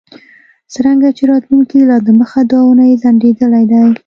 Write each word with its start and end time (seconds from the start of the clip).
څرنګه 0.73 1.09
چې 1.17 1.23
راتلونکی 1.31 1.79
لا 1.89 1.97
دمخه 2.07 2.41
دوه 2.51 2.63
اونۍ 2.67 2.91
ځنډیدلی 3.01 3.63
دی 3.71 3.83